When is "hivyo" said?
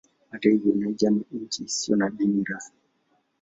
0.49-0.73